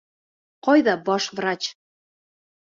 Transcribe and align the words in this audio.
Ҡайҙа 0.67 0.95
баш 1.09 1.27
врач? 1.41 1.69